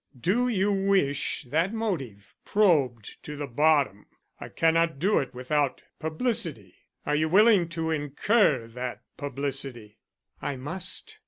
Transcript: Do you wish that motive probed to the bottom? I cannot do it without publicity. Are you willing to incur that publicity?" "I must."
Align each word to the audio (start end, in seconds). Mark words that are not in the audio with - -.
Do 0.19 0.47
you 0.47 0.73
wish 0.73 1.43
that 1.43 1.75
motive 1.75 2.33
probed 2.43 3.21
to 3.21 3.35
the 3.35 3.45
bottom? 3.45 4.07
I 4.39 4.49
cannot 4.49 4.97
do 4.97 5.19
it 5.19 5.35
without 5.35 5.83
publicity. 5.99 6.73
Are 7.05 7.15
you 7.15 7.29
willing 7.29 7.69
to 7.69 7.91
incur 7.91 8.65
that 8.69 9.03
publicity?" 9.15 9.99
"I 10.41 10.55
must." 10.55 11.19